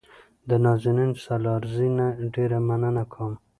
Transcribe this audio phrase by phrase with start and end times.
[0.49, 3.33] د نازنین سالارزي نه ډېره مننه کوم.